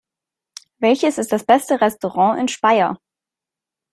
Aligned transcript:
Welches 0.79 1.19
ist 1.19 1.31
das 1.31 1.45
beste 1.45 1.79
Restaurant 1.79 2.39
in 2.39 2.47
Speyer? 2.47 2.97